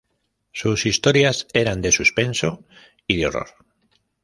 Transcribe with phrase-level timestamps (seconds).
[0.51, 2.65] Sus historias eran de suspenso
[3.05, 3.49] y de horror.